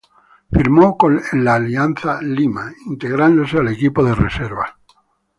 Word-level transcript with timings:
Firmó 0.51 0.97
con 0.97 1.21
el 1.31 1.47
Alianza 1.47 2.23
Lima, 2.23 2.73
integrándose 2.87 3.59
al 3.59 3.67
equipo 3.67 4.03
de 4.03 4.15
reservas. 4.15 4.71